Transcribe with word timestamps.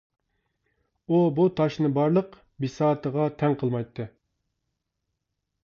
ئۇ 1.11 1.19
بۇ 1.39 1.45
تاشنى 1.59 1.91
بارلىق 1.99 2.39
بىساتىغا 2.65 3.29
تەڭ 3.43 3.59
قىلمايتتى. 3.65 4.09